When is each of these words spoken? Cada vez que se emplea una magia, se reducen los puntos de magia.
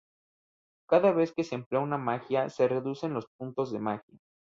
Cada 0.89 1.11
vez 1.11 1.31
que 1.31 1.43
se 1.43 1.53
emplea 1.53 1.79
una 1.79 1.99
magia, 1.99 2.49
se 2.49 2.67
reducen 2.67 3.13
los 3.13 3.27
puntos 3.37 3.71
de 3.71 3.81
magia. 3.81 4.19